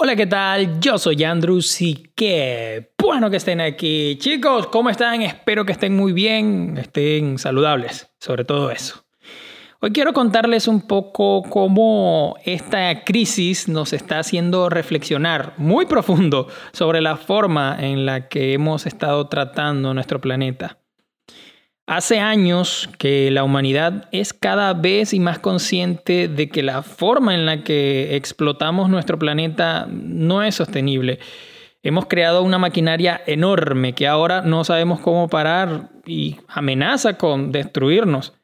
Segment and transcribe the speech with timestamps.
[0.00, 0.78] Hola, ¿qué tal?
[0.78, 4.16] Yo soy Andrew y qué bueno que estén aquí.
[4.20, 5.22] Chicos, ¿cómo están?
[5.22, 9.04] Espero que estén muy bien, estén saludables, sobre todo eso.
[9.80, 17.00] Hoy quiero contarles un poco cómo esta crisis nos está haciendo reflexionar muy profundo sobre
[17.00, 20.78] la forma en la que hemos estado tratando nuestro planeta.
[21.88, 27.34] Hace años que la humanidad es cada vez y más consciente de que la forma
[27.34, 31.18] en la que explotamos nuestro planeta no es sostenible.
[31.82, 38.34] Hemos creado una maquinaria enorme que ahora no sabemos cómo parar y amenaza con destruirnos.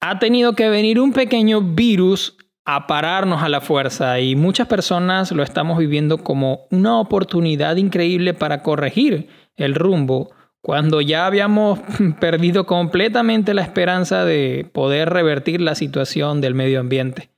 [0.00, 5.32] Ha tenido que venir un pequeño virus a pararnos a la fuerza y muchas personas
[5.32, 9.26] lo estamos viviendo como una oportunidad increíble para corregir
[9.56, 11.80] el rumbo cuando ya habíamos
[12.20, 17.30] perdido completamente la esperanza de poder revertir la situación del medio ambiente.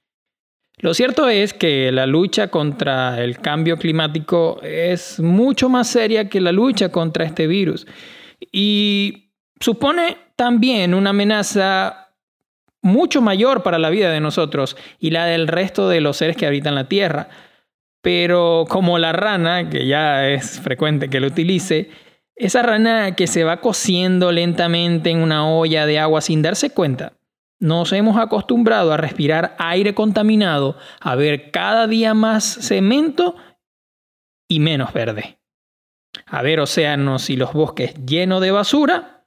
[0.78, 6.40] Lo cierto es que la lucha contra el cambio climático es mucho más seria que
[6.40, 7.86] la lucha contra este virus
[8.50, 12.14] y supone también una amenaza
[12.82, 16.46] mucho mayor para la vida de nosotros y la del resto de los seres que
[16.46, 17.28] habitan la Tierra.
[18.00, 21.90] Pero como la rana, que ya es frecuente que lo utilice,
[22.40, 27.12] esa rana que se va cociendo lentamente en una olla de agua sin darse cuenta.
[27.60, 33.36] Nos hemos acostumbrado a respirar aire contaminado, a ver cada día más cemento
[34.48, 35.38] y menos verde.
[36.24, 39.19] A ver océanos y los bosques llenos de basura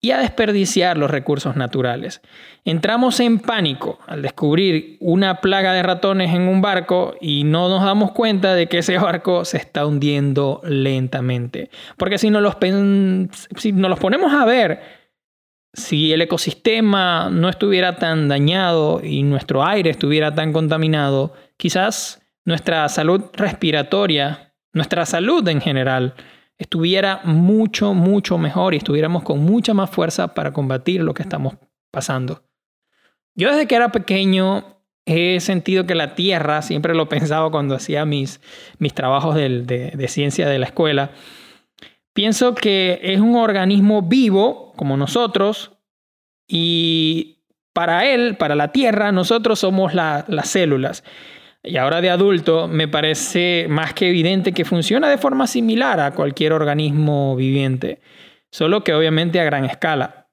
[0.00, 2.22] y a desperdiciar los recursos naturales.
[2.64, 7.82] Entramos en pánico al descubrir una plaga de ratones en un barco y no nos
[7.82, 11.70] damos cuenta de que ese barco se está hundiendo lentamente.
[11.96, 12.56] Porque si nos los,
[13.56, 14.80] si nos los ponemos a ver,
[15.72, 22.88] si el ecosistema no estuviera tan dañado y nuestro aire estuviera tan contaminado, quizás nuestra
[22.88, 26.14] salud respiratoria, nuestra salud en general,
[26.58, 31.54] estuviera mucho, mucho mejor y estuviéramos con mucha más fuerza para combatir lo que estamos
[31.90, 32.42] pasando.
[33.34, 38.04] Yo desde que era pequeño he sentido que la Tierra, siempre lo pensaba cuando hacía
[38.04, 38.40] mis,
[38.78, 39.62] mis trabajos de,
[39.94, 41.12] de ciencia de la escuela,
[42.12, 45.72] pienso que es un organismo vivo como nosotros
[46.48, 47.38] y
[47.78, 51.04] para él, para la Tierra, nosotros somos las células.
[51.62, 56.12] Y ahora de adulto me parece más que evidente que funciona de forma similar a
[56.12, 58.00] cualquier organismo viviente,
[58.50, 60.28] solo que obviamente a gran escala.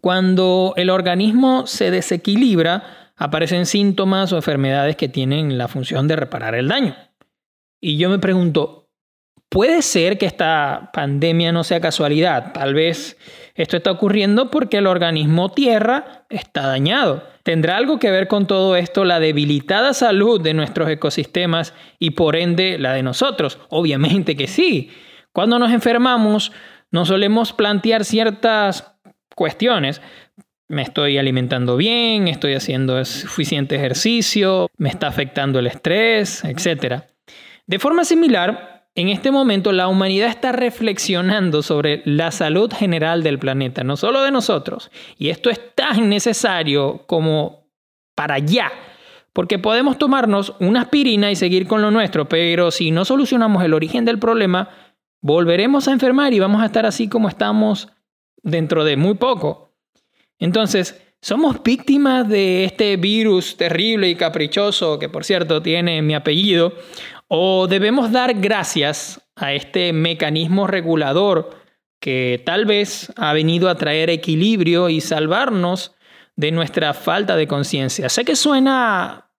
[0.00, 6.54] Cuando el organismo se desequilibra, aparecen síntomas o enfermedades que tienen la función de reparar
[6.54, 6.94] el daño.
[7.80, 8.90] Y yo me pregunto,
[9.48, 12.52] ¿puede ser que esta pandemia no sea casualidad?
[12.52, 13.16] Tal vez
[13.54, 17.22] esto está ocurriendo porque el organismo Tierra está dañado.
[17.44, 22.36] ¿Tendrá algo que ver con todo esto la debilitada salud de nuestros ecosistemas y por
[22.36, 23.58] ende la de nosotros?
[23.68, 24.90] Obviamente que sí.
[25.30, 26.52] Cuando nos enfermamos,
[26.90, 28.96] nos solemos plantear ciertas
[29.36, 30.00] cuestiones.
[30.68, 37.02] Me estoy alimentando bien, estoy haciendo suficiente ejercicio, me está afectando el estrés, etc.
[37.66, 43.38] De forma similar, en este momento la humanidad está reflexionando sobre la salud general del
[43.38, 44.90] planeta, no solo de nosotros.
[45.18, 47.66] Y esto es tan necesario como
[48.14, 48.70] para ya.
[49.32, 53.74] Porque podemos tomarnos una aspirina y seguir con lo nuestro, pero si no solucionamos el
[53.74, 54.68] origen del problema,
[55.20, 57.88] volveremos a enfermar y vamos a estar así como estamos
[58.44, 59.72] dentro de muy poco.
[60.38, 66.74] Entonces, somos víctimas de este virus terrible y caprichoso, que por cierto tiene mi apellido,
[67.28, 71.50] ¿O debemos dar gracias a este mecanismo regulador
[72.00, 75.94] que tal vez ha venido a traer equilibrio y salvarnos
[76.36, 78.08] de nuestra falta de conciencia?
[78.08, 79.30] Sé que suena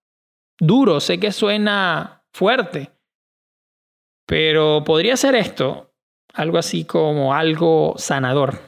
[0.59, 2.91] duro, sé que suena fuerte,
[4.25, 5.93] pero podría ser esto
[6.33, 8.59] algo así como algo sanador.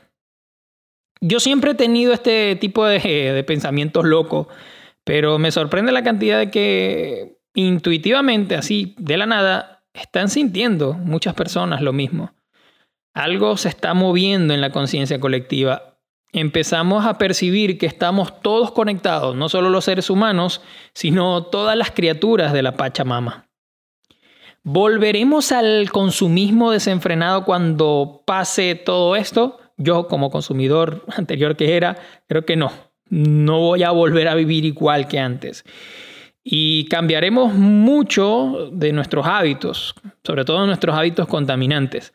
[1.19, 4.47] Yo siempre he tenido este tipo de, pensamientos locos,
[5.03, 11.33] pero me sorprende la cantidad de que intuitivamente, así, de la nada, están sintiendo muchas
[11.33, 12.31] personas lo mismo.
[13.15, 15.97] Algo se está moviendo en la conciencia colectiva.
[16.31, 20.61] Empezamos a percibir que estamos todos conectados, no solo los seres humanos,
[20.93, 23.49] sino todas las criaturas de la Pachamama.
[24.61, 29.59] ¿Volveremos al consumismo desenfrenado cuando pase todo esto?
[29.77, 32.71] Yo como consumidor anterior que era, creo que no.
[33.09, 35.63] No voy a volver a vivir igual que antes
[36.49, 42.13] y cambiaremos mucho de nuestros hábitos, sobre todo nuestros hábitos contaminantes.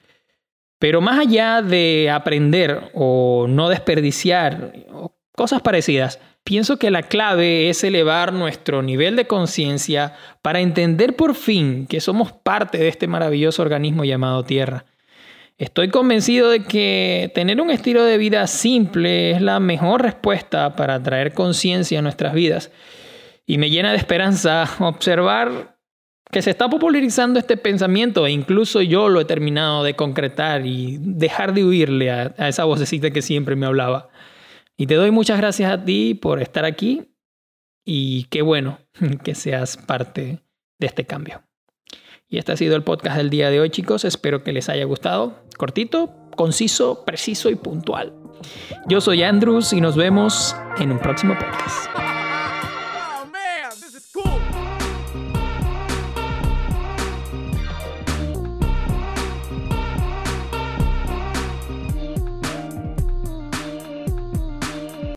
[0.78, 7.70] Pero más allá de aprender o no desperdiciar o cosas parecidas, Pienso que la clave
[7.70, 13.06] es elevar nuestro nivel de conciencia para entender por fin que somos parte de este
[13.06, 14.84] maravilloso organismo llamado Tierra.
[15.56, 21.00] Estoy convencido de que tener un estilo de vida simple es la mejor respuesta para
[21.00, 22.72] traer conciencia a nuestras vidas.
[23.46, 25.78] Y me llena de esperanza observar
[26.30, 30.96] que se está popularizando este pensamiento e incluso yo lo he terminado de concretar y
[30.98, 34.08] dejar de huirle a, esa vocecita que siempre me hablaba.
[34.76, 37.14] Y te doy muchas gracias a ti por estar aquí
[37.84, 38.78] y qué bueno
[39.24, 40.40] que seas parte
[40.80, 41.42] de este cambio.
[42.28, 44.06] Y este ha sido el podcast del día de hoy, chicos.
[44.06, 45.44] Espero que les haya gustado.
[45.58, 48.14] Cortito, conciso, preciso y puntual.
[48.88, 52.11] Yo soy Andrews y nos vemos en un próximo podcast.